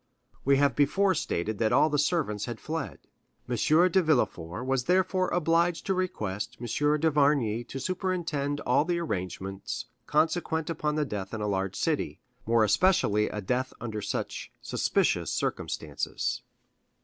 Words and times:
We 0.43 0.57
have 0.57 0.75
before 0.75 1.13
stated 1.13 1.59
that 1.59 1.71
all 1.71 1.87
the 1.87 1.99
servants 1.99 2.45
had 2.45 2.59
fled. 2.59 2.97
M. 3.47 3.55
de 3.55 4.01
Villefort 4.01 4.63
was 4.65 4.85
therefore 4.85 5.27
obliged 5.27 5.85
to 5.85 5.93
request 5.93 6.57
M. 6.59 6.65
d'Avrigny 6.65 7.63
to 7.67 7.79
superintend 7.79 8.61
all 8.61 8.83
the 8.83 8.97
arrangements 8.97 9.85
consequent 10.07 10.71
upon 10.71 10.97
a 10.97 11.05
death 11.05 11.35
in 11.35 11.41
a 11.41 11.47
large 11.47 11.75
city, 11.75 12.19
more 12.47 12.63
especially 12.63 13.29
a 13.29 13.41
death 13.41 13.73
under 13.79 14.01
such 14.01 14.51
suspicious 14.59 15.31
circumstances. 15.31 16.41